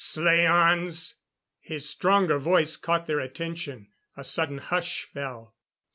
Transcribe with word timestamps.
"Slaans" 0.03 1.19
His 1.59 1.87
stronger 1.87 2.39
voice 2.39 2.75
caught 2.75 3.05
their 3.05 3.19
attention. 3.19 3.89
A 4.17 4.23
sudden 4.23 4.57
hush 4.57 5.03
fell. 5.03 5.53